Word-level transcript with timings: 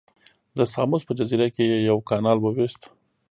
د 0.57 0.59
ساموس 0.73 1.01
په 1.07 1.13
جزیره 1.19 1.47
کې 1.55 1.63
یې 1.71 1.77
یو 1.89 1.97
کانال 2.09 2.37
وویست. 2.41 2.81